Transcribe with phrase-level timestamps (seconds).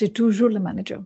[0.00, 1.00] c'est toujours le manager.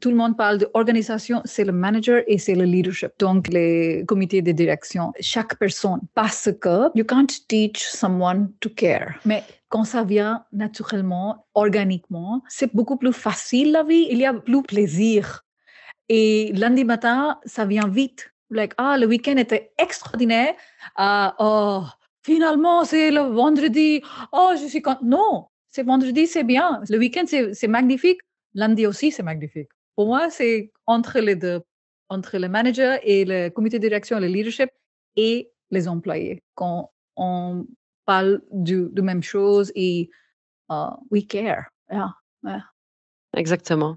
[0.00, 3.10] Tout le monde parle d'organisation, c'est le manager et c'est le leadership.
[3.18, 6.00] Donc, les comités de direction, chaque personne.
[6.14, 9.14] Parce que you can't teach someone to care.
[9.24, 14.06] Mais quand ça vient naturellement, organiquement, c'est beaucoup plus facile la vie.
[14.10, 15.44] Il y a plus plaisir.
[16.08, 18.32] Et lundi matin, ça vient vite.
[18.50, 20.54] Like, ah, le week-end était extraordinaire.
[20.94, 21.82] Ah, oh,
[22.22, 24.02] finalement, c'est le vendredi.
[24.30, 25.00] Oh, je suis content.
[25.02, 26.80] Non, c'est vendredi, c'est bien.
[26.88, 28.20] Le week-end, c'est magnifique.
[28.54, 29.68] Lundi aussi, c'est magnifique.
[29.96, 31.62] Pour moi, c'est entre les deux,
[32.08, 34.70] entre le manager et le comité de direction, le leadership
[35.16, 36.44] et les employés.
[36.54, 37.66] Quand on
[38.06, 40.08] parle de, de même chose et
[40.70, 41.64] uh, we care.
[43.36, 43.96] Exactement.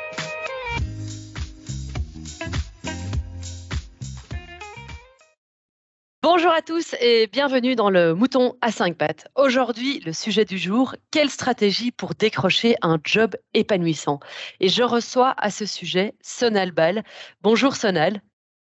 [6.23, 9.27] Bonjour à tous et bienvenue dans le Mouton à 5 pattes.
[9.35, 14.19] Aujourd'hui, le sujet du jour, quelle stratégie pour décrocher un job épanouissant?
[14.59, 17.03] Et je reçois à ce sujet Sonal Bal.
[17.41, 18.21] Bonjour Sonal.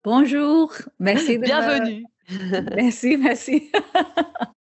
[0.02, 1.39] Bonjour, merci.
[1.39, 2.05] De Bienvenue.
[2.74, 3.70] Merci, merci.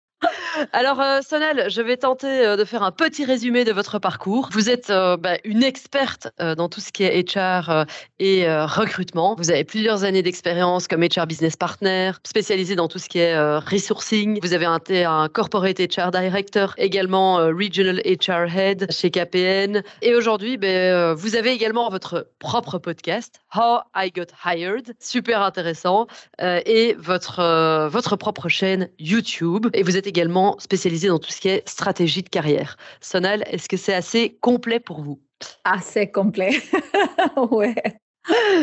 [0.71, 4.49] Alors, euh, Sonal, je vais tenter euh, de faire un petit résumé de votre parcours.
[4.51, 7.85] Vous êtes euh, bah, une experte dans tout ce qui est HR
[8.19, 9.35] et recrutement.
[9.37, 13.37] Vous avez plusieurs années d'expérience comme HR Business Partner, spécialisé dans tout ce qui est
[13.57, 14.39] resourcing.
[14.41, 19.81] Vous avez été un Corporate HR Director, également Regional HR Head chez KPN.
[20.01, 26.07] Et aujourd'hui, ben, vous avez également votre propre podcast, How I Got Hired, super intéressant,
[26.41, 29.67] et votre, votre propre chaîne YouTube.
[29.73, 32.77] Et vous êtes également spécialisé dans tout ce qui est stratégie de carrière.
[33.01, 35.21] Sonal, est-ce que c'est assez complet pour vous?
[35.63, 36.61] Assez complet,
[37.51, 37.75] ouais.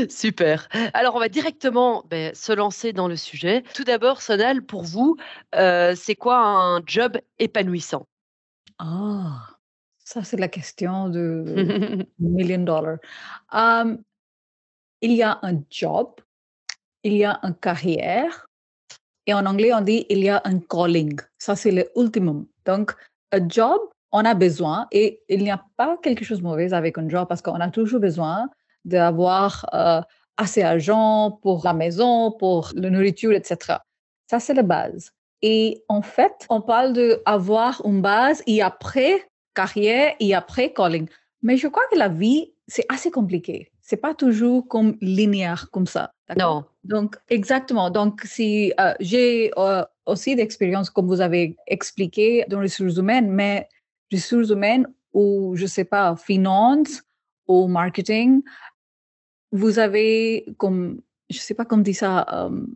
[0.08, 0.68] Super.
[0.92, 3.62] Alors, on va directement ben, se lancer dans le sujet.
[3.74, 5.16] Tout d'abord, Sonal, pour vous,
[5.54, 8.06] euh, c'est quoi un job épanouissant?
[8.78, 9.46] Ah,
[9.98, 12.98] ça, c'est la question de million dollar.
[13.52, 14.02] Um,
[15.00, 16.14] il y a un job,
[17.04, 18.46] il y a une carrière,
[19.26, 21.18] et en anglais, on dit il y a un calling.
[21.38, 22.46] Ça, c'est le ultimum.
[22.64, 22.92] Donc,
[23.32, 23.80] un job,
[24.12, 27.26] on a besoin et il n'y a pas quelque chose de mauvais avec un job
[27.28, 28.48] parce qu'on a toujours besoin
[28.84, 30.00] d'avoir euh,
[30.36, 33.78] assez d'argent pour la maison, pour la nourriture, etc.
[34.28, 35.12] Ça, c'est la base.
[35.40, 41.08] Et en fait, on parle d'avoir une base et après carrière et après calling.
[41.42, 45.86] Mais je crois que la vie, c'est assez compliqué c'est pas toujours comme linéaire comme
[45.86, 46.11] ça.
[46.38, 46.64] Non.
[46.84, 47.90] Donc, exactement.
[47.90, 53.30] Donc, si euh, j'ai euh, aussi d'expérience, comme vous avez expliqué, dans les ressources humaines,
[53.30, 53.68] mais
[54.12, 57.02] ressources humaines ou, je sais pas, finance
[57.46, 58.42] ou marketing,
[59.52, 61.00] vous avez comme,
[61.30, 62.66] je sais pas comment dire ça, euh,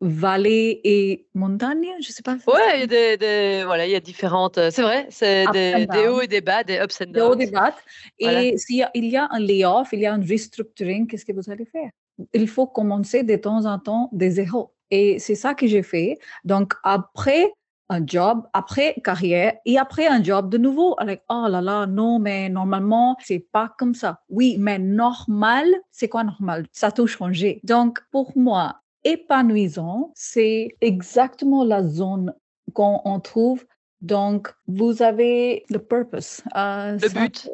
[0.00, 2.36] vallée et montagne, je sais pas.
[2.46, 4.56] Ouais, il y a des, voilà, il y a différentes.
[4.70, 7.12] C'est vrai, c'est des, hauts et des bas, des ups and downs.
[7.12, 7.74] Des hauts et des bas.
[8.18, 11.64] Et s'il y, a un layoff, il y a un restructuring, qu'est-ce que vous allez
[11.64, 11.90] faire?
[12.32, 14.72] Il faut commencer de temps en temps des zéros.
[14.90, 16.18] Et c'est ça que j'ai fait.
[16.44, 17.52] Donc après
[17.88, 20.94] un job, après carrière et après un job de nouveau.
[20.98, 24.20] Avec oh là là, non, mais normalement c'est pas comme ça.
[24.28, 26.66] Oui, mais normal, c'est quoi normal?
[26.72, 27.60] Ça a tout changé.
[27.64, 32.34] Donc pour moi, épanouissant, c'est exactement la zone
[32.72, 33.64] qu'on trouve.
[34.00, 36.42] Donc, vous avez le purpose.
[36.56, 37.48] Euh, le but.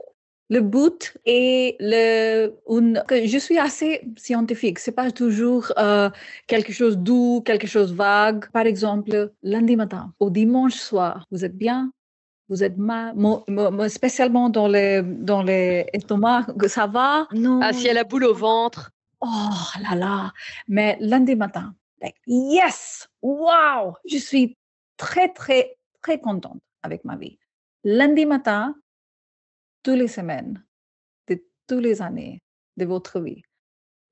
[0.50, 4.78] Le but et le, une, je suis assez scientifique.
[4.78, 6.10] C'est pas toujours euh,
[6.46, 8.50] quelque chose doux, quelque chose vague.
[8.50, 11.90] Par exemple, lundi matin, au dimanche soir, vous êtes bien,
[12.50, 13.14] vous êtes mal,
[13.88, 17.28] spécialement dans les dans les estomacs, ça va?
[17.32, 17.60] Non.
[17.62, 18.92] Ah, si elle a boule au ventre
[19.22, 20.32] oh là là,
[20.68, 21.74] mais lundi matin,
[22.26, 24.56] yes, wow, je suis
[24.96, 27.38] très, très, très contente avec ma vie.
[27.84, 28.74] Lundi matin,
[29.82, 30.64] toutes les semaines,
[31.28, 32.42] de toutes les années
[32.76, 33.42] de votre vie,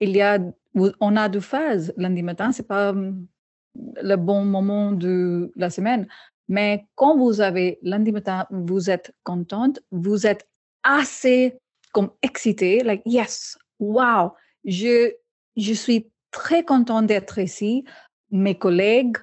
[0.00, 0.38] il y a,
[0.74, 1.92] on a deux phases.
[1.96, 3.26] Lundi matin, c'est pas hum,
[3.74, 6.08] le bon moment de la semaine,
[6.48, 10.48] mais quand vous avez lundi matin, vous êtes contente, vous êtes
[10.82, 11.56] assez
[11.92, 14.32] comme excité, like yes, wow,
[14.64, 15.12] je,
[15.56, 17.84] je suis très contente d'être ici.
[18.30, 19.16] Mes collègues,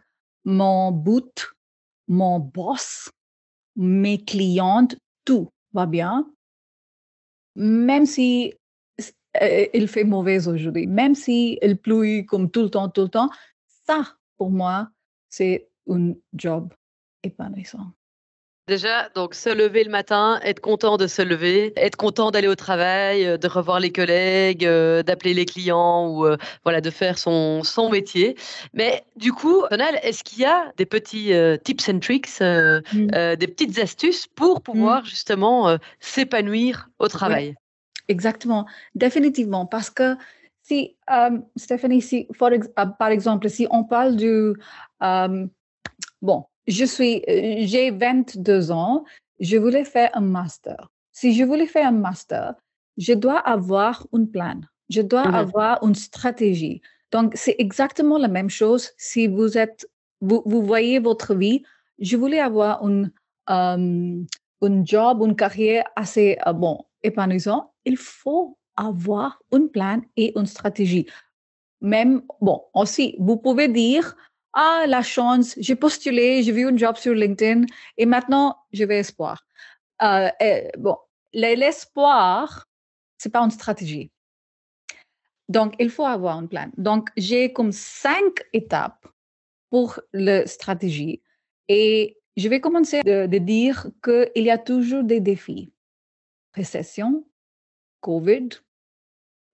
[0.45, 1.53] mon boot,
[2.07, 3.09] mon boss,
[3.75, 4.95] mes clientes,
[5.25, 6.29] tout va bien.
[7.57, 8.53] Même si
[9.73, 13.29] il fait mauvais aujourd'hui, même si il pluie comme tout le temps, tout le temps.
[13.85, 14.89] Ça, pour moi,
[15.29, 16.73] c'est un job
[17.23, 17.91] épanouissant.
[18.67, 22.55] Déjà, donc se lever le matin, être content de se lever, être content d'aller au
[22.55, 26.35] travail, euh, de revoir les collègues, euh, d'appeler les clients ou euh,
[26.65, 28.35] voilà de faire son, son métier.
[28.73, 31.31] Mais du coup, Donald, est-ce qu'il y a des petits
[31.63, 33.35] tips and tricks, mmh.
[33.35, 35.05] des petites astuces pour pouvoir mmh.
[35.05, 37.55] justement s'épanouir au travail?
[38.09, 38.65] Exactement,
[38.95, 40.17] définitivement, parce que
[40.61, 40.97] si
[41.55, 42.27] Stéphanie, si
[42.99, 44.53] par exemple, si on parle du
[46.21, 49.05] bon je suis, euh, j'ai 22 ans,
[49.39, 50.91] je voulais faire un master.
[51.11, 52.55] Si je voulais faire un master,
[52.97, 54.59] je dois avoir un plan,
[54.89, 56.81] je dois mmh avoir une stratégie.
[57.11, 59.89] Donc, c'est exactement la même chose si vous êtes,
[60.21, 61.63] vous, vous voyez votre vie.
[61.99, 63.09] Je voulais avoir un,
[63.47, 67.73] un job, une carrière assez euh, bon, épanouissant.
[67.85, 71.07] Il faut avoir un plan et une stratégie.
[71.81, 74.15] Même, bon, aussi, vous pouvez dire,
[74.59, 77.65] ah, la chance, j'ai postulé, j'ai vu un job sur LinkedIn
[77.95, 79.45] et maintenant, je vais espoir.
[80.01, 80.29] Euh,
[80.79, 80.97] bon,
[81.31, 82.67] l'espoir,
[83.19, 84.09] c'est pas une stratégie.
[85.47, 86.71] Donc, il faut avoir un plan.
[86.75, 89.07] Donc, j'ai comme cinq étapes
[89.69, 91.21] pour la stratégie
[91.67, 95.71] et je vais commencer de, de dire qu'il y a toujours des défis.
[96.55, 97.27] Récession,
[98.01, 98.49] COVID,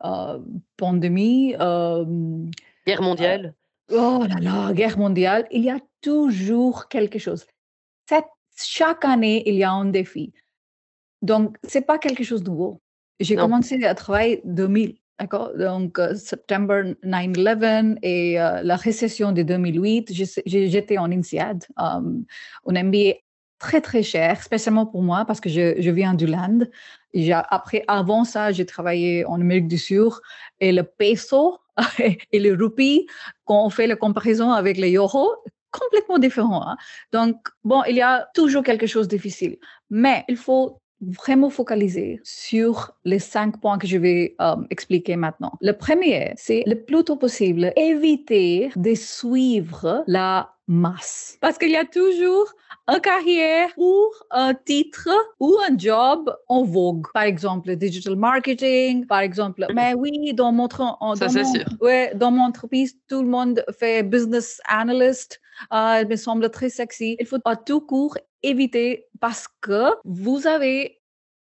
[0.06, 0.40] euh,
[0.78, 1.56] pandémie.
[1.60, 2.06] Euh,
[2.88, 3.54] Guerre mondiale.
[3.92, 7.46] Oh là là, guerre mondiale, il y a toujours quelque chose.
[8.08, 8.26] Cette,
[8.58, 10.34] chaque année, il y a un défi.
[11.22, 12.82] Donc, c'est pas quelque chose de nouveau.
[13.20, 15.52] J'ai commencé à travailler 2000, d'accord?
[15.58, 20.12] Donc, euh, septembre 9-11 et euh, la récession de 2008,
[20.46, 22.26] j'étais en INSEAD, um,
[22.66, 23.20] un MBA
[23.60, 26.60] très, très cher, spécialement pour moi parce que je, je viens du land.
[27.50, 30.12] après, avant ça, j'ai travaillé en Amérique du Sud
[30.60, 31.60] et le peso
[32.31, 33.08] et le roupie,
[33.46, 35.36] quand on fait la comparaison avec les euro,
[35.72, 36.68] complètement différent.
[36.68, 36.78] Hein.
[37.12, 39.58] Donc, bon, il y a toujours quelque chose de difficile,
[39.90, 40.80] mais il faut
[41.12, 45.54] vraiment focaliser sur les cinq points que je vais euh, expliquer maintenant.
[45.62, 51.38] Le premier, c'est le plus tôt possible éviter de suivre la masse.
[51.42, 52.54] Parce qu'il y a toujours
[52.88, 53.94] une carrière ou
[54.32, 55.10] un titre
[55.40, 57.08] ou un job en vogue.
[57.14, 59.66] Par exemple, digital marketing, par exemple.
[59.74, 60.98] Mais oui, dans mon, dans,
[61.82, 65.40] Ouais, dans mon entreprise, tout le monde fait business analyst.
[65.72, 67.16] Euh, il me semble très sexy.
[67.20, 71.02] Il faut à tout court éviter parce que vous avez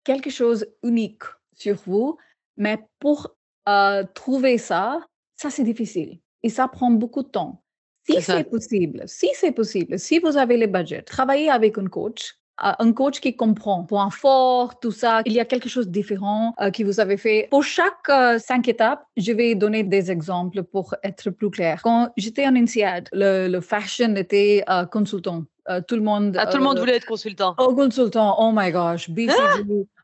[0.04, 1.24] quelque chose unique
[1.56, 2.18] sur vous,
[2.56, 3.36] mais pour
[3.68, 5.06] euh, trouver ça,
[5.36, 7.64] ça c'est difficile et ça prend beaucoup de temps.
[8.10, 12.36] Si c'est possible, si c'est possible, si vous avez le budget, travaillez avec un coach,
[12.57, 15.21] un coach qui comprend point fort, tout ça.
[15.25, 17.48] Il y a quelque chose de différent euh, que vous avez fait.
[17.50, 21.81] Pour chaque euh, cinq étapes, je vais donner des exemples pour être plus clair.
[21.83, 25.44] Quand j'étais en INSEAD, le, le fashion était consultant.
[25.88, 26.36] tout le monde.
[26.39, 27.56] Ah, tout le monde voulait être consultant.
[27.57, 28.36] Oh, consultant.
[28.39, 29.09] Oh my gosh.
[29.09, 29.57] BCG, ah!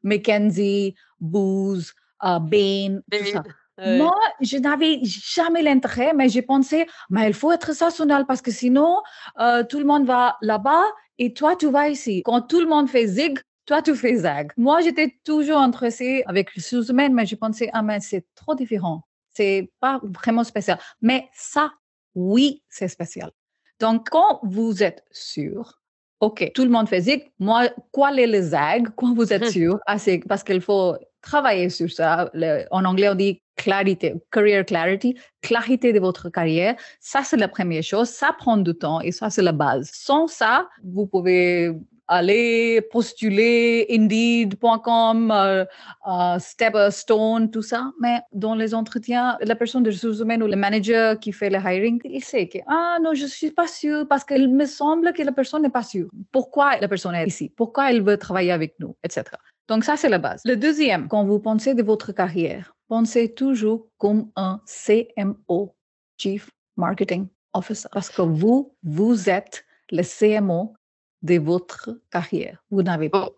[0.03, 3.44] McKenzie, Booz, Bain, tout ça.
[3.79, 8.51] Moi, je n'avais jamais l'intérêt, mais j'ai pensé, mais il faut être sensationnel parce que
[8.51, 9.01] sinon,
[9.39, 10.83] euh, tout le monde va là-bas
[11.18, 12.21] et toi, tu vas ici.
[12.25, 14.51] Quand tout le monde fait zig, toi, tu fais zag.
[14.57, 18.56] Moi, j'étais toujours intéressée avec les sous humaines, mais je pensais, ah, mais c'est trop
[18.56, 19.04] différent.
[19.33, 20.79] C'est pas vraiment spécial.
[21.01, 21.72] Mais ça,
[22.15, 23.32] oui, c'est spécial.
[23.79, 25.82] Donc, quand vous êtes sûr,
[26.20, 29.79] OK, tout le monde fait zig, moi, quoi est le zag quand vous êtes sûr?
[29.86, 32.32] Ah, parce qu'il faut travailler sur ça.
[32.72, 36.75] en anglais, on dit clarité, career clarity, clarité de votre carrière.
[37.00, 38.10] Ça, c'est la première chose.
[38.10, 39.89] Ça prend du temps et ça, c'est la base.
[39.93, 41.72] Sans ça, vous pouvez
[42.07, 45.65] aller postuler Indeed.com, euh,
[46.07, 47.91] euh, Stepstone, tout ça.
[48.00, 51.57] Mais dans les entretiens, la personne de ressources humaines ou le manager qui fait le
[51.57, 55.24] hiring, il sait que, ah non, je suis pas sûr parce qu'il me semble que
[55.24, 56.10] la personne n'est pas sûre.
[56.31, 57.50] Pourquoi la personne est ici?
[57.55, 59.24] Pourquoi elle veut travailler avec nous, etc.
[59.67, 60.41] Donc ça, c'est la base.
[60.46, 65.75] Le deuxième, quand vous pensez de votre carrière, pensez toujours comme un CMO,
[66.17, 70.74] Chief Marketing Officer, parce que vous, vous êtes le CMO
[71.22, 72.63] de votre carrière.
[72.72, 73.29] Vous n'avez pas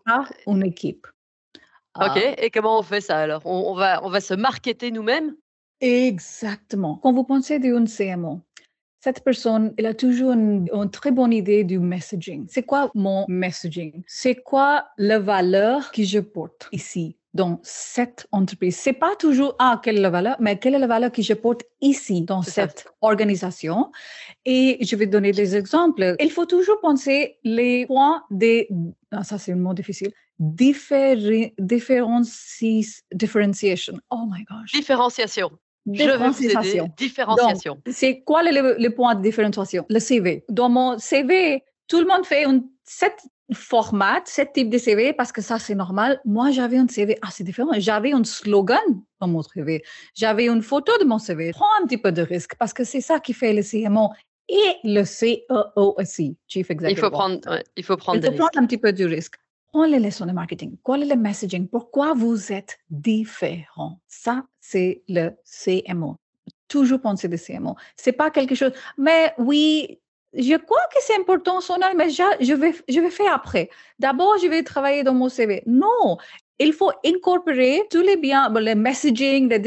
[0.47, 1.07] une équipe.
[1.97, 2.11] OK.
[2.15, 2.33] Ah.
[2.37, 3.41] Et comment on fait ça alors?
[3.45, 5.35] On, va, on va se marketer nous-mêmes?
[5.79, 6.97] Exactement.
[6.97, 8.41] Quand vous pensez d'une CMO,
[9.05, 12.47] cette personne, elle a toujours une, très bonne idée du messaging.
[12.49, 14.01] C'est quoi mon messaging?
[14.07, 17.15] C'est quoi la valeur que je porte ici?
[17.35, 18.77] dans cette entreprise?
[18.77, 21.33] C'est pas toujours ah quelle est la valeur, mais quelle est la valeur que je
[21.33, 23.91] porte ici dans cette organisation?
[24.45, 26.15] Et je vais donner des exemples.
[26.19, 28.69] Il faut toujours penser les points des
[29.11, 30.13] ah, ça c'est un mot difficile.
[30.39, 33.99] Différi differentiation.
[34.09, 34.71] Oh my gosh.
[34.71, 35.51] Différenciation.
[35.85, 36.91] Différenciation.
[36.97, 37.81] Différenciation.
[37.91, 39.85] C'est quoi le, le, point de différenciation?
[39.89, 40.43] Le CV.
[40.49, 43.13] Dans mon CV, tout le monde fait un set
[43.53, 46.19] format, ce type de CV, parce que ça, c'est normal.
[46.25, 47.69] Moi, j'avais un CV assez différent.
[47.77, 48.79] J'avais un slogan
[49.21, 49.83] dans mon CV.
[50.15, 51.51] J'avais une photo de mon CV.
[51.51, 54.09] Prends un petit peu de risque, parce que c'est ça qui fait le CMO
[54.49, 56.97] et le CEO aussi, Chief Executive.
[56.97, 57.39] Il faut prendre,
[57.75, 59.35] il faut prendre, il faut prendre un petit peu du risque.
[59.83, 60.77] Les leçons de marketing.
[60.85, 61.67] Quel est le messaging?
[61.67, 63.99] Pourquoi vous êtes différent?
[64.07, 66.15] Ça, c'est le CMO.
[66.69, 67.75] Toujours penser de CMO.
[67.97, 69.99] C'est pas quelque chose, mais oui,
[70.33, 73.69] je crois que c'est important, Sonal, mais je, vais, je vais faire après.
[73.99, 75.61] D'abord, je vais travailler dans mon CV.
[75.67, 76.17] Non,
[76.57, 79.59] il faut incorporer tous les biens, le messaging, les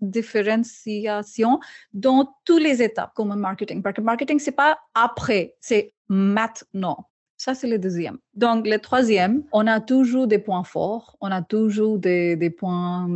[0.00, 1.60] différenciations
[1.92, 3.82] dans toutes les étapes comme marketing.
[3.82, 7.06] Parce que marketing, c'est pas après, c'est maintenant.
[7.44, 8.18] Ça, c'est le deuxième.
[8.34, 13.08] Donc, le troisième, on a toujours des points forts, on a toujours des, points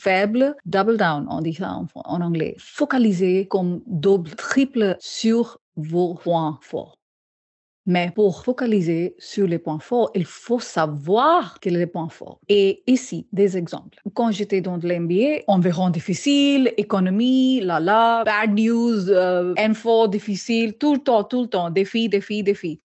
[0.00, 0.56] faibles.
[0.66, 2.56] Double down, on dit ça en, en anglais.
[2.58, 6.98] Focaliser comme double, triple sur vos points forts.
[7.86, 12.40] Mais pour focaliser sur les points forts, il faut savoir quels sont les points forts.
[12.48, 14.00] Et ici, des exemples.
[14.12, 20.94] Quand j'étais dans l'MBA, environ difficile, économie, là là, bad news, euh, info difficile, tout
[20.94, 22.80] le temps, tout le temps, défi, défi, défi.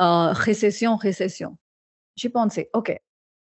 [0.00, 1.56] Euh, récession, récession.
[2.16, 2.96] J'ai pensé, OK,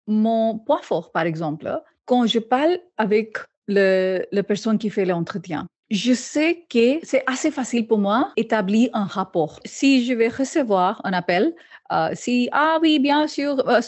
[0.07, 3.37] mon point fort, par exemple, quand je parle avec
[3.67, 8.89] le, la personne qui fait l'entretien, je sais que c'est assez facile pour moi d'établir
[8.93, 9.59] un rapport.
[9.65, 11.53] Si je vais recevoir un appel,
[11.93, 13.79] euh, si, ah oui, bien sûr, euh,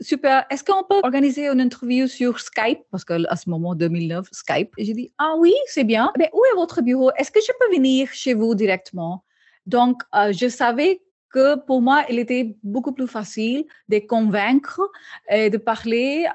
[0.00, 2.80] super, est-ce qu'on peut organiser une interview sur Skype?
[2.92, 4.70] Parce qu'à ce moment, 2009, Skype.
[4.78, 6.12] Je dis, ah oui, c'est bien.
[6.18, 7.10] Mais où est votre bureau?
[7.18, 9.24] Est-ce que je peux venir chez vous directement?
[9.66, 11.00] Donc, je savais
[11.34, 14.80] que pour moi, il était beaucoup plus facile de convaincre
[15.28, 16.26] et de parler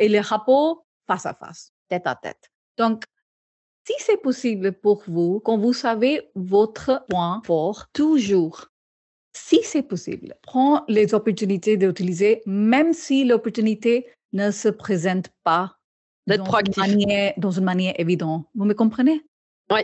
[0.00, 2.50] et les rapports face à face, tête à tête.
[2.76, 3.04] Donc,
[3.86, 8.66] si c'est possible pour vous, quand vous savez votre point fort, toujours,
[9.32, 15.78] si c'est possible, prends les opportunités d'utiliser, même si l'opportunité ne se présente pas
[16.26, 16.76] proactif.
[16.76, 18.46] Une manière, dans une manière évidente.
[18.56, 19.24] Vous me comprenez?
[19.70, 19.82] Oui.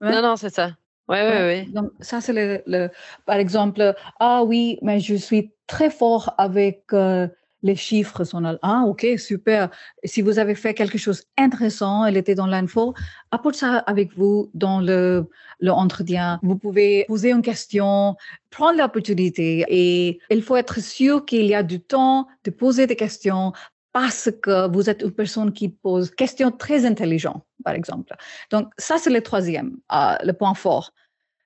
[0.00, 0.76] Non, non, c'est ça.
[1.12, 1.72] Oui, oui, oui.
[1.72, 2.88] Donc, ça, c'est le,
[3.26, 7.28] Par exemple, ah oui, mais je suis très fort avec euh,
[7.62, 8.58] les chiffres sont là.
[8.62, 9.70] Ah, ok, super.
[10.04, 12.94] Si vous avez fait quelque chose d'intéressant, elle était dans l'info,
[13.30, 15.28] apporte ça avec vous dans le,
[15.60, 16.40] le entretien.
[16.42, 18.16] Vous pouvez poser une question,
[18.50, 22.96] prendre l'opportunité et il faut être sûr qu'il y a du temps de poser des
[22.96, 23.52] questions
[23.92, 28.14] parce que vous êtes une personne qui pose des questions très intelligentes, par exemple.
[28.50, 30.92] Donc, ça, c'est le troisième, euh, le point fort.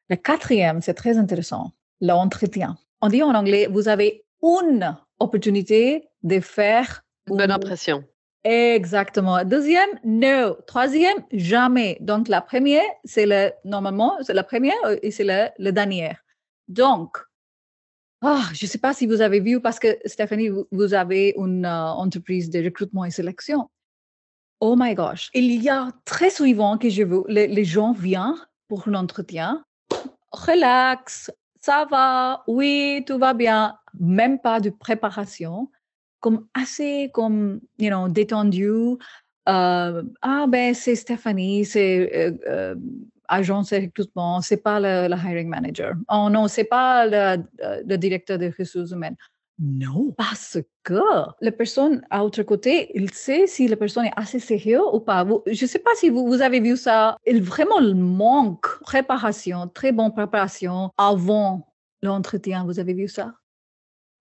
[0.08, 2.76] Le quatrième, c'est très intéressant, l'entretien.
[3.00, 8.04] On dit en anglais, vous avez une opportunité de faire une bonne impression.
[8.44, 9.44] Exactement.
[9.44, 10.56] Deuxième, non.
[10.68, 11.98] Troisième, jamais.
[12.00, 16.12] Donc, la première, c'est le, normalement, c'est la première et c'est le, le dernier.
[16.68, 17.18] Donc,
[18.22, 21.64] oh, je ne sais pas si vous avez vu, parce que Stéphanie, vous, avez une
[21.64, 23.68] euh, entreprise de recrutement et sélection.
[24.60, 25.30] Oh my gosh.
[25.34, 28.34] Il y a très souvent que je les, gens viennent
[28.68, 29.64] pour l'entretien.
[30.32, 31.30] Relax,
[31.60, 35.70] ça va, oui, tout va bien, même pas de préparation,
[36.20, 38.68] comme assez comme, you know, détendu.
[39.48, 42.74] Euh, ah ben c'est Stéphanie, c'est euh,
[43.28, 45.94] agence de recrutement, c'est pas le, hiring manager.
[46.10, 47.42] Oh non, c'est pas le,
[47.86, 49.16] le, directeur des ressources humaines.
[49.58, 51.00] Non, parce que
[51.40, 55.26] la personne à l'autre côté, il sait si la personne est assez sérieuse ou pas.
[55.46, 57.16] je ne sais pas si vous, vous, avez vu ça.
[57.26, 62.64] Il vraiment manque préparation, très bonne préparation avant l'entretien.
[62.64, 63.32] Vous avez vu ça?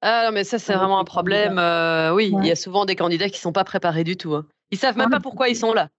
[0.01, 1.59] Ah mais ça, c'est vraiment un problème.
[1.59, 4.35] Euh, oui, il y a souvent des candidats qui ne sont pas préparés du tout.
[4.35, 4.45] Hein.
[4.71, 5.89] Ils savent même pas pourquoi ils sont là.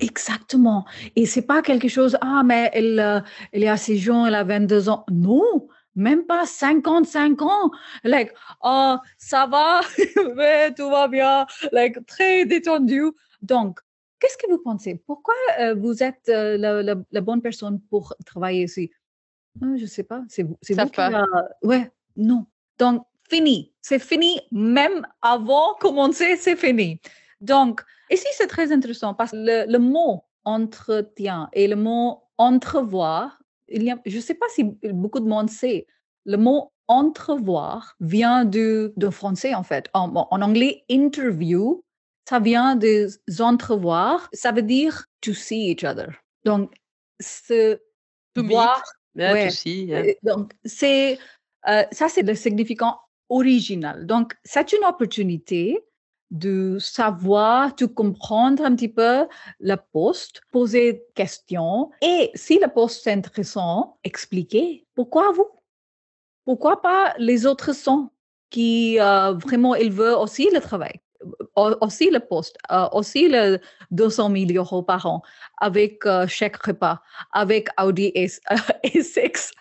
[0.00, 0.84] Exactement.
[1.14, 3.20] Et c'est pas quelque chose, ah, mais elle, euh,
[3.52, 5.04] elle est assez jeune, elle a 22 ans.
[5.10, 7.70] Non, même pas 55 ans.
[8.02, 8.32] Like,
[8.62, 9.82] oh, ça va,
[10.36, 11.46] mais tout va bien.
[11.72, 13.04] Like, très détendu.
[13.42, 13.78] Donc,
[14.18, 15.00] qu'est-ce que vous pensez?
[15.06, 18.90] Pourquoi euh, vous êtes la, la, bonne personne pour travailler ici?
[19.62, 20.22] Ah, je ne sais pas.
[20.28, 21.00] C'est vous, c'est vous qui
[21.62, 22.46] Ouais, non.
[22.78, 23.72] Donc, fini.
[23.80, 24.40] C'est fini.
[24.50, 27.00] Même avant de commencer, c'est fini.
[27.44, 33.82] Donc, ici, c'est très intéressant parce que le, mot entretien et le mot entrevoir, il
[33.82, 35.86] y a, je ne sais pas si beaucoup de monde sait,
[36.24, 39.88] le mot entrevoir vient du, français en fait.
[39.92, 41.84] En, en, anglais, interview,
[42.28, 43.08] ça vient des
[43.40, 44.28] entrevoir.
[44.32, 46.08] Ça veut dire to see each other.
[46.44, 46.72] Donc,
[47.20, 47.76] se
[48.34, 48.82] to voir.
[49.14, 49.32] Meet.
[49.32, 50.14] Ouais, to see, yeah.
[50.22, 51.18] Donc, c'est,
[51.68, 52.98] euh, ça, c'est le significant
[53.28, 54.06] original.
[54.06, 55.80] Donc, c'est une opportunité
[56.34, 59.26] de savoir, de comprendre un petit peu
[59.60, 65.48] le poste, poser des questions et si le poste est intéressant, expliquer pourquoi vous?
[66.44, 68.10] Pourquoi pas les autres sont
[68.50, 71.00] qui euh, vraiment ils veulent aussi le travail,
[71.56, 73.60] euh, aussi le poste, euh, aussi le
[73.92, 75.22] 200 000 euros par an
[75.58, 77.00] avec chaque repas,
[77.32, 78.40] avec Audi S,
[78.84, 79.52] S6,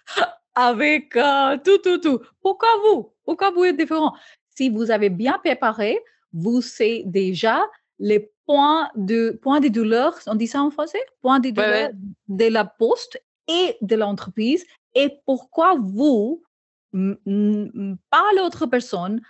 [0.56, 1.16] avec
[1.64, 2.20] tout, tout, tout.
[2.42, 3.14] Pourquoi vous?
[3.26, 4.14] Pourquoi vous êtes différent?
[4.56, 6.00] Si vous avez bien préparé,
[6.34, 7.64] vous savez déjà
[8.00, 11.00] les points de, points de douleur, on dit ça en français?
[11.22, 11.92] Points de douleur
[12.28, 16.44] de la poste et de l'entreprise et pourquoi vous,
[16.92, 19.22] pas l'autre personne,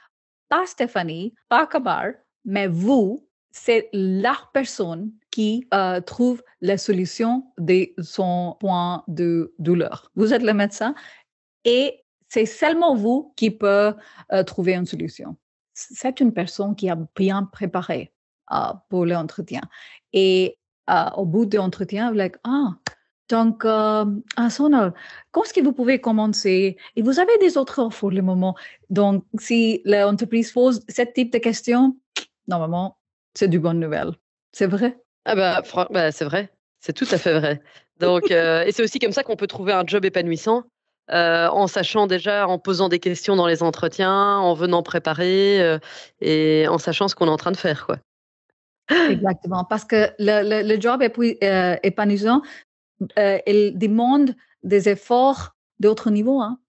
[0.50, 2.12] pas Stéphanie, pas Kabar,
[2.46, 10.12] mais vous, c'est la personne qui euh, trouve la solution de son point de douleur?
[10.16, 10.96] Vous êtes le médecin
[11.64, 13.94] et c'est seulement vous qui peut
[14.32, 15.38] euh, trouver une solution.
[15.92, 18.14] C'est une personne qui a bien préparé
[18.52, 19.62] euh, pour l'entretien.
[20.12, 20.58] Et
[21.16, 22.72] au bout de l'entretien, like, ah,
[23.30, 24.94] donc, euh, à Sonal,
[25.32, 26.78] quand est-ce que vous pouvez commencer?
[26.96, 28.56] Et vous avez des autres offres pour le moment.
[28.90, 31.98] Donc, si l'entreprise pose ce type de questions,
[32.48, 32.98] normalement,
[33.34, 34.12] c'est du bonne nouvelle.
[34.52, 35.00] C'est vrai?
[35.26, 36.52] Ah bah, bah c'est vrai.
[36.80, 37.62] C'est tout à fait vrai.
[38.00, 40.64] Donc, euh, et c'est aussi comme ça qu'on peut trouver un job épanouissant.
[41.12, 45.78] Euh, en sachant déjà, en posant des questions dans les entretiens, en venant préparer euh,
[46.22, 47.86] et en sachant ce qu'on est en train de faire.
[47.86, 47.98] Quoi.
[49.10, 52.42] Exactement, parce que le, le, job euh, épanouissant,
[53.18, 54.34] il demande
[54.64, 56.42] des efforts d'autres niveaux.
[56.42, 56.60] Hein.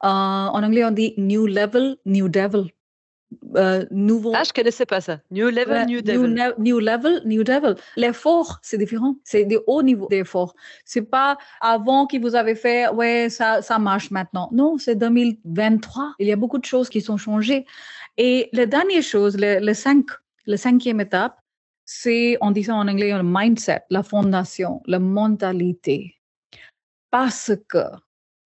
[0.00, 2.70] En anglais, on dit new level, new devil.
[3.56, 4.32] Euh, nouveau.
[4.34, 5.20] Ah, je connaissais pas ça.
[5.30, 6.54] New level, new devil.
[6.58, 7.74] New, level, new devil.
[7.96, 9.16] L'effort, c'est différent.
[9.24, 10.54] C'est des hauts niveaux d'effort.
[10.84, 14.48] C'est pas avant que vous avez fait, ouais, ça, ça marche maintenant.
[14.52, 16.14] Non, c'est 2023.
[16.18, 17.66] Il y a beaucoup de choses qui sont changées.
[18.16, 20.06] Et la dernière chose, le, le, cinq,
[20.46, 21.38] le cinquième étape,
[21.84, 26.14] c'est, on dit ça en anglais, le mindset, la fondation, la mentalité.
[27.10, 27.84] Parce que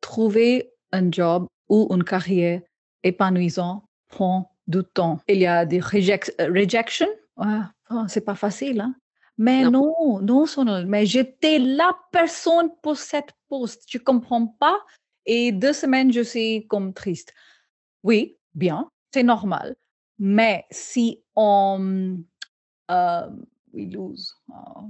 [0.01, 2.61] trouver un job ou une carrière
[3.03, 5.21] épanouissante prend du temps.
[5.29, 8.95] Il y a des reject, rejections, oh, c'est pas facile, hein?
[9.39, 13.85] Mais non, non, non mais j'étais la personne pour cette poste.
[13.91, 14.79] Je comprends pas?
[15.27, 17.35] Et deux semaines, je suis comme triste.
[18.03, 19.77] Oui, bien, c'est normal.
[20.19, 22.17] Mais si on
[22.91, 23.29] euh,
[23.75, 24.35] we lose.
[24.51, 24.81] Euh,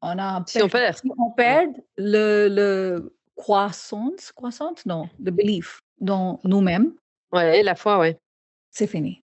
[0.00, 6.38] on a si on perd, on perd le, le croissance, croissance, non, le belief dans
[6.44, 6.92] nous-mêmes.
[7.32, 8.18] Ouais, la foi, ouais.
[8.70, 9.22] C'est fini.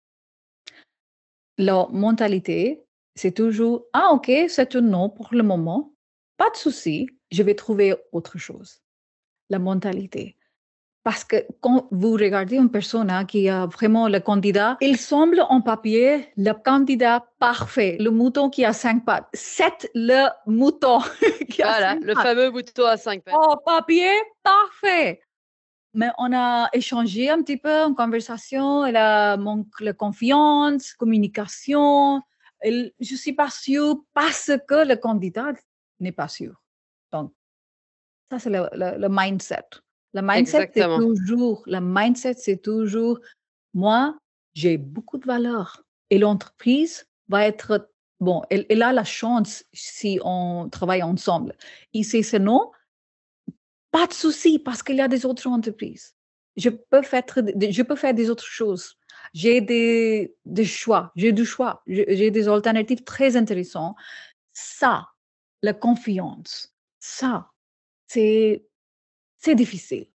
[1.58, 2.84] La mentalité,
[3.16, 5.94] c'est toujours ah ok, c'est un non pour le moment,
[6.38, 8.82] pas de souci, je vais trouver autre chose.
[9.50, 10.36] La mentalité.
[11.06, 15.40] Parce que quand vous regardez une personne hein, qui a vraiment le candidat, il semble
[15.50, 19.28] en papier le candidat parfait, le mouton qui a cinq pattes.
[19.32, 21.00] C'est le mouton
[21.52, 23.36] qui a voilà, le fameux mouton à cinq pattes.
[23.36, 24.10] En papier,
[24.42, 25.22] parfait.
[25.96, 32.22] Mais on a échangé un petit peu en conversation, elle a manque de confiance, communication.
[32.60, 35.54] Elle, je suis pas sûre parce que le candidat
[36.00, 36.62] n'est pas sûr.
[37.12, 37.34] Donc,
[38.30, 39.66] ça, c'est le, le mindset.
[40.14, 43.20] Le mindset, c'est toujours, le mindset, c'est toujours,
[43.74, 44.18] moi,
[44.54, 50.70] j'ai beaucoup de valeur et l'entreprise va être, bon, elle, a la chance si on
[50.70, 51.54] travaille ensemble.
[51.94, 52.72] Et c'est ce non,
[53.96, 56.16] pas de souci parce qu'il y a des autres entreprises.
[56.58, 58.98] Je peux faire, je peux faire des autres choses.
[59.34, 63.96] J'ai des, choix, j'ai du choix, j'ai des alternatives très intéressantes.
[64.52, 65.08] Ça,
[65.62, 67.52] la confiance, ça,
[68.08, 68.68] c'est
[69.48, 70.08] difficile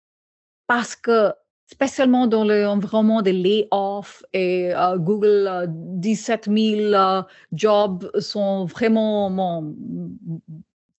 [0.66, 1.32] parce que
[1.66, 7.22] spécialement dans l'environnement des layoffs et euh, Google, 17 euh, 000 euh,
[7.54, 9.64] jobs sont vraiment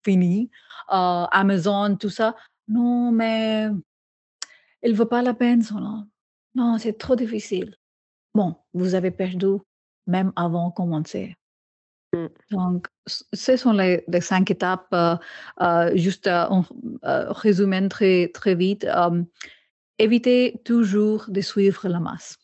[0.03, 0.49] finis,
[0.87, 2.35] Amazon, tout ça.
[2.71, 3.67] Non, mais
[4.81, 6.07] il ne vaut pas la peine, non.
[6.55, 7.75] Non, c'est trop difficile.
[8.33, 9.57] Bon, vous avez perdu
[10.07, 11.35] même avant de commencer.
[12.13, 12.27] Mm.
[12.51, 14.87] Donc, ce sont les, cinq étapes.
[14.93, 15.15] Euh,
[15.61, 16.63] euh, juste en
[17.03, 18.87] euh, résumant très, très vite,
[19.97, 22.37] évitez toujours de suivre la masse.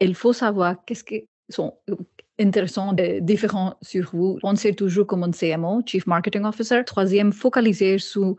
[0.00, 1.78] Il faut savoir qu'est-ce qui sont
[2.38, 4.38] intéressants et différents sur vous.
[4.42, 6.84] Pensez toujours comme un CMO, Chief Marketing Officer.
[6.84, 8.36] Troisième, focalisez sur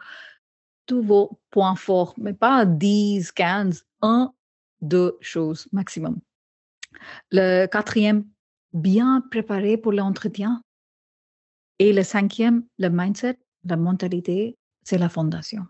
[0.85, 4.33] tous vos points forts, mais pas 10, 15, un,
[4.81, 6.19] deux choses maximum.
[7.31, 8.25] Le quatrième,
[8.73, 10.61] bien préparé pour l'entretien.
[11.79, 15.65] Et le cinquième, le mindset, la mentalité, c'est la fondation.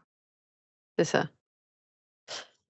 [0.97, 1.29] C'est ça.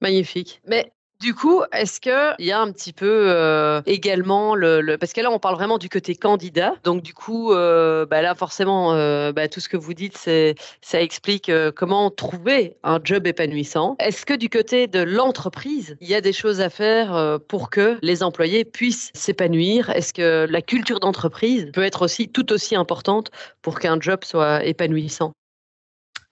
[0.01, 0.61] Magnifique.
[0.67, 5.21] Mais du coup, est-ce qu'il y a un petit peu euh, également le, Parce que
[5.21, 6.75] là, on parle vraiment du côté candidat.
[6.83, 11.01] Donc, du coup, euh, bah là, forcément, euh, bah, tout ce que vous dites, ça
[11.01, 13.95] explique comment trouver un job épanouissant.
[13.99, 17.97] Est-ce que du côté de l'entreprise, il y a des choses à faire pour que
[18.01, 19.89] les employés puissent s'épanouir?
[19.91, 23.31] Est-ce que la culture d'entreprise peut être aussi tout aussi importante
[23.61, 25.31] pour qu'un job soit épanouissant?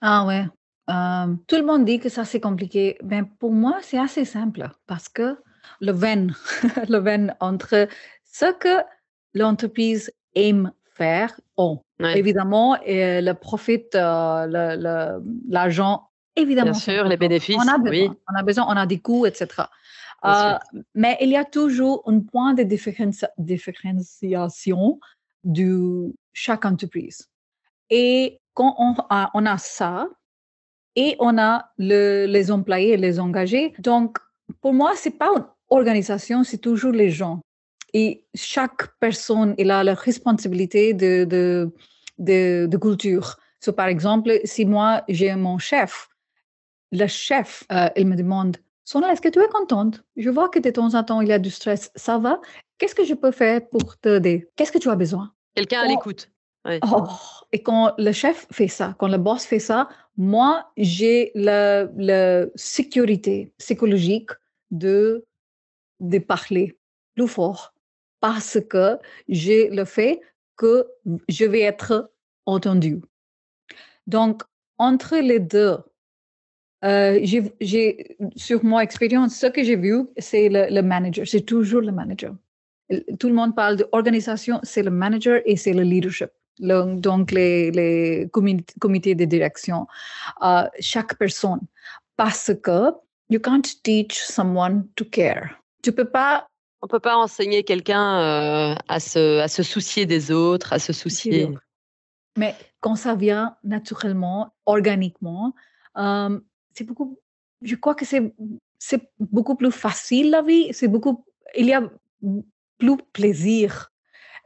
[0.02, 0.44] Ah ouais,
[0.90, 4.68] euh, tout le monde dit que ça c'est compliqué, mais pour moi c'est assez simple
[4.86, 5.38] parce que
[5.80, 6.34] le veine,
[6.88, 7.88] le veine entre
[8.24, 8.82] ce que
[9.34, 11.38] l'entreprise aime faire,
[11.98, 14.46] évidemment, et le profit, euh,
[15.48, 16.72] l'argent, évidemment.
[16.72, 17.56] Bien sûr, les bénéfices.
[17.56, 18.10] On a besoin, oui.
[18.30, 19.46] on a besoin, on a des coûts, etc.
[20.24, 20.54] Euh,
[20.94, 25.00] mais il y a toujours un point de différenciation
[25.44, 27.28] de chaque entreprise.
[27.90, 28.94] Et quand on
[29.34, 30.06] on a ça,
[30.96, 33.74] et on a les employés les engagés.
[33.78, 34.18] Donc,
[34.60, 37.40] pour moi, c'est pas une organisation, c'est toujours les gens.
[37.94, 41.70] Et chaque personne, il a la responsabilité de, de,
[42.18, 43.36] de, culture.
[43.60, 46.08] So, par exemple, si moi, j'ai mon chef,
[46.90, 50.02] le chef, euh, il me demande, Sona, est-ce que tu es contente?
[50.16, 51.90] Je vois que de temps en temps, il y a du stress.
[51.94, 52.40] Ça va?
[52.78, 54.50] Qu'est-ce que je peux faire pour t'aider?
[54.56, 55.32] Qu'est-ce que tu as besoin?
[55.54, 56.30] Quelqu'un à l'écoute.
[56.64, 57.04] Oh,
[57.50, 61.88] et quand le chef fait ça, quand le boss fait ça, moi, j'ai la,
[62.54, 64.30] sécurité psychologique
[64.70, 65.24] de,
[66.00, 66.78] de parler
[67.14, 67.74] plus fort
[68.20, 68.98] parce que
[69.28, 70.20] j'ai le fait
[70.56, 70.86] que
[71.28, 72.12] je vais être
[72.46, 73.00] entendu.
[74.06, 74.42] Donc,
[74.78, 75.78] entre les deux,
[76.84, 81.92] euh, j'ai, sur mon expérience, ce que j'ai vu, c'est le manager, c'est toujours le
[81.92, 82.34] manager.
[83.18, 88.28] Tout le monde parle d'organisation, c'est le manager et c'est le leadership donc les, les
[88.30, 89.86] comités de direction,
[90.42, 91.60] uh, chaque personne,
[92.16, 92.92] parce que
[93.30, 95.50] you can't teach someone to care.
[95.82, 96.46] Tu peux pas.
[96.84, 100.92] On peut pas enseigner quelqu'un euh, à, se, à se soucier des autres, à se
[100.92, 101.48] soucier.
[102.36, 105.54] Mais quand ça vient naturellement, organiquement,
[105.96, 106.40] euh,
[106.74, 107.20] c'est beaucoup.
[107.62, 108.34] Je crois que c'est
[108.80, 110.70] c'est beaucoup plus facile la vie.
[110.72, 111.24] C'est beaucoup.
[111.56, 111.88] Il y a
[112.78, 113.91] plus plaisir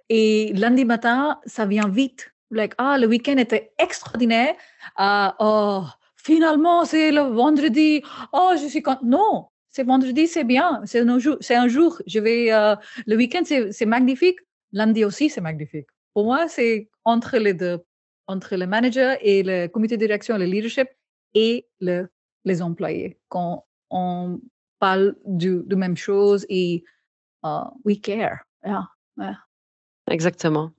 [0.08, 2.32] et lundi matin, ça vient vite.
[2.50, 4.54] Like, ah, le week-end était extraordinaire.
[4.96, 5.84] Ah, oh,
[6.16, 8.02] finalement, c'est le vendredi.
[8.32, 9.00] Oh, je suis content.
[9.04, 10.80] Non, c'est vendredi, c'est bien.
[10.84, 11.36] C'est un jour.
[11.40, 12.00] C'est un jour.
[12.06, 12.52] Je vais.
[12.52, 14.38] Euh, le week-end, c'est magnifique.
[14.72, 15.86] Lundi aussi, c'est magnifique.
[16.14, 17.78] Pour moi, c'est entre les deux,
[18.26, 20.88] entre le manager et le comité de direction, le leadership
[21.34, 22.08] et le,
[22.44, 23.18] les employés.
[23.28, 24.40] Quand on
[24.78, 26.84] parle de, de même chose et
[27.44, 28.44] uh, we care.
[28.64, 28.88] Yeah,
[29.18, 29.45] yeah.
[30.10, 30.70] Exactement.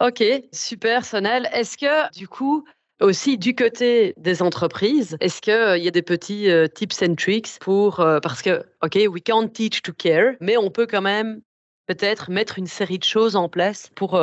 [0.00, 0.22] Ok,
[0.52, 1.48] super Sonel.
[1.52, 2.64] Est-ce que du coup,
[3.00, 7.14] aussi du côté des entreprises, est-ce qu'il euh, y a des petits euh, tips and
[7.14, 11.02] tricks pour, euh, parce que, ok, we can't teach to care, mais on peut quand
[11.02, 11.40] même
[11.88, 14.20] peut-être mettre une série de choses en place pour,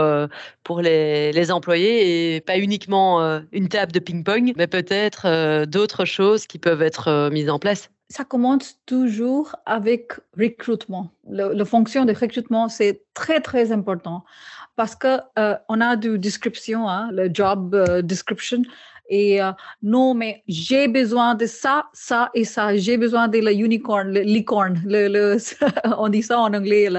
[0.64, 6.60] pour les, employés et pas uniquement une table de ping-pong, mais peut-être d'autres choses qui
[6.60, 11.12] peuvent être mises en place ça commence toujours avec recrutement.
[11.28, 14.24] La fonction de recrutement, c'est très, très important
[14.76, 14.98] parce
[15.40, 18.62] euh, on a de description, hein, le job euh, description,
[19.08, 19.52] et euh,
[19.84, 22.76] non, mais j'ai besoin de ça, ça et ça.
[22.76, 24.82] J'ai besoin de la unicorn, le licorne.
[24.86, 25.38] Le,
[25.98, 26.90] on dit ça en anglais.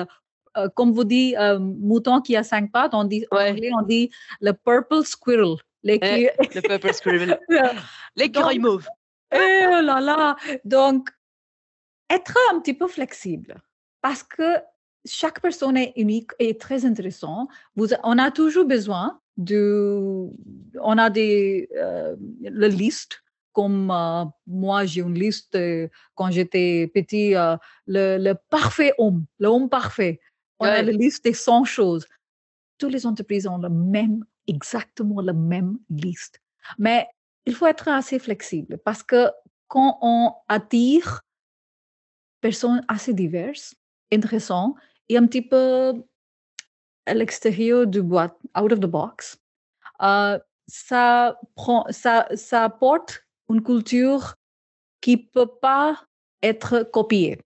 [0.74, 4.52] Comme vous dites, mouton qui a cinq pattes, on dit en anglais, on dit le
[4.52, 5.56] purple squirrel.
[5.84, 7.38] Eh, le purple squirrel.
[8.16, 8.88] L'écureuil mauve.
[9.32, 10.36] Eh oh là là!
[10.64, 11.10] Donc,
[12.10, 13.56] être un petit peu flexible
[14.00, 14.56] parce que
[15.04, 17.48] chaque personne est unique et très intéressant.
[17.76, 20.28] Vous, on a toujours besoin de,
[20.80, 26.90] on a des euh, la liste comme euh, moi j'ai une liste euh, quand j'étais
[26.92, 27.58] petit le,
[28.18, 30.20] le, parfait homme, l'homme parfait.
[30.58, 32.06] On a la liste des 100 choses.
[32.78, 36.40] Toutes les entreprises ont la même, exactement la même liste.
[36.78, 37.06] Mais
[37.46, 39.30] il faut être assez flexible parce que
[39.68, 41.22] quand on attire
[42.40, 43.74] personnes assez diverses,
[44.12, 44.76] intéressantes
[45.08, 45.94] et un petit peu
[47.06, 49.38] à l'extérieur du boîte, out of the box,
[50.02, 54.34] euh, ça, prend, ça, ça apporte une culture
[55.00, 56.04] qui ne peut pas
[56.42, 57.38] être copiée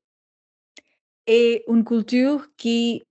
[1.31, 3.05] et une culture qui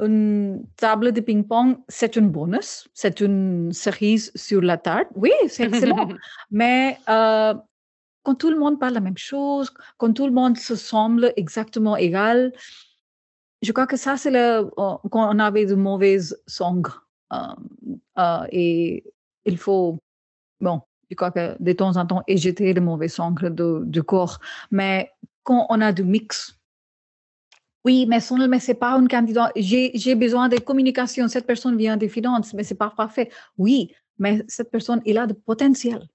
[0.00, 5.08] une table de ping-pong, c'est un bonus, c'est une cerise sur la tarte.
[5.14, 6.08] Oui, c'est excellent.
[6.50, 7.54] Mais euh,
[8.24, 11.96] quand tout le monde parle la même chose, quand tout le monde se semble exactement
[11.96, 12.52] égal,
[13.62, 17.06] je crois que ça, c'est le, quand on avait de mauvaises sangres.
[18.50, 19.04] et
[19.44, 19.98] il faut,
[20.60, 20.80] bon,
[21.10, 23.50] je crois que de temps en temps, éjecter le mauvais sangre
[23.84, 24.40] du corps.
[24.70, 25.12] Mais
[25.44, 26.58] quand on a du mix,
[27.84, 29.52] oui, mais ce mais c'est pas un candidat.
[29.56, 31.28] J'ai besoin de communication.
[31.28, 33.30] Cette personne vient des finances, mais c'est pas parfait.
[33.58, 36.08] Oui, mais cette personne, il a du potentiel.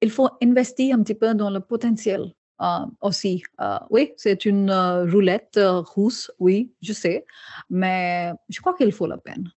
[0.00, 3.42] Il faut investir un petit peu dans le potentiel euh, aussi.
[3.60, 7.26] Euh, oui, c'est une euh, roulette rousse, oui, je sais,
[7.70, 9.50] mais je crois qu'il faut la peine.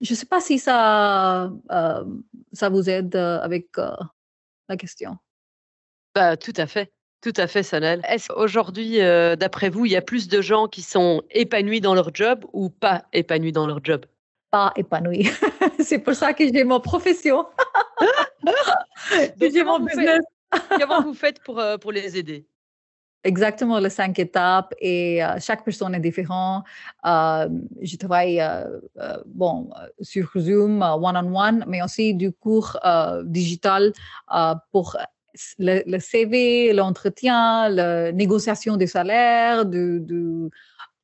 [0.00, 1.50] Je ne sais pas si ça,
[2.52, 3.68] ça vous aide avec
[4.68, 5.16] la question.
[6.14, 6.92] Bah, tout à fait.
[7.26, 8.02] Tout à fait, Sonel.
[8.08, 8.98] Est-ce qu'aujourd'hui,
[9.36, 12.70] d'après vous, il y a plus de gens qui sont épanouis dans leur job ou
[12.70, 14.06] pas épanouis dans leur job?
[14.52, 15.28] Pas épanouis.
[15.80, 17.44] C'est pour ça que j'ai mon profession.
[19.40, 20.20] j'ai mon business.
[20.80, 22.46] Comment vous faites pour, euh, pour les aider?
[23.24, 26.64] Exactement, les cinq étapes et euh, chaque personne est différente.
[27.04, 27.48] Euh,
[27.82, 28.40] je travaille
[29.26, 29.68] bon,
[30.00, 32.78] sur Zoom, one-on-one, mais aussi du cours
[33.24, 33.92] digital
[34.70, 34.96] pour
[35.58, 40.50] le, CV, l'entretien, la négociation des salaires, de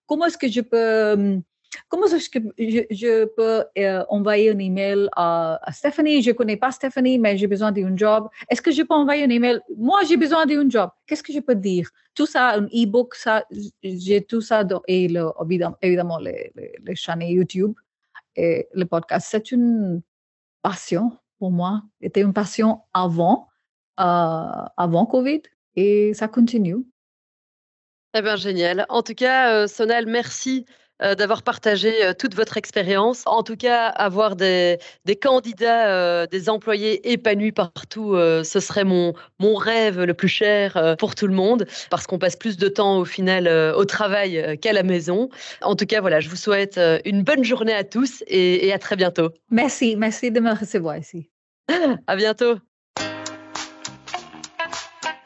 [0.07, 1.43] comment est-ce que je peux
[1.89, 6.23] Comment est-ce que je, peux euh, envoyer un email à, à Stephanie?
[6.23, 8.29] Je ne connais pas Stephanie, mais j'ai besoin d'un job.
[8.49, 9.61] Est-ce que je peux envoyer un email?
[9.77, 10.91] Moi, j'ai besoin d'un job.
[11.07, 11.89] Qu'est-ce que je peux dire?
[12.15, 13.45] Tout ça, un e-book, ça,
[13.83, 15.31] j'ai tout ça et le,
[15.81, 17.73] évidemment, les, les, chaînes YouTube
[18.37, 19.29] et le podcast.
[19.31, 20.03] C'est une
[20.61, 21.83] passion pour moi.
[22.03, 23.49] C'était une passion avant,
[23.97, 25.43] avant Covid
[25.77, 26.85] et ça continue.
[28.15, 28.85] Eh bien, génial.
[28.91, 30.67] En tout cas, euh, Sonal, merci
[31.03, 33.23] euh, d'avoir partagé euh, toute votre expérience.
[33.27, 34.79] En tout cas, avoir des,
[35.21, 41.15] candidats, euh, des employés épanouis partout, ce serait mon, mon rêve le plus cher pour
[41.15, 44.83] tout le monde, parce qu'on passe plus de temps au final au travail qu'à la
[44.83, 45.29] maison.
[45.63, 48.79] En tout cas, voilà, je vous souhaite une bonne journée à tous et, et à
[48.79, 49.31] très bientôt.
[49.51, 51.31] Merci, merci de me recevoir ici.
[52.07, 52.72] à bientôt.